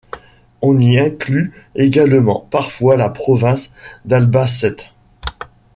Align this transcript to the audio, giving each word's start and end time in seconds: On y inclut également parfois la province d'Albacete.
On 0.63 0.79
y 0.79 0.97
inclut 0.97 1.53
également 1.75 2.47
parfois 2.49 2.97
la 2.97 3.07
province 3.09 3.71
d'Albacete. 4.03 4.89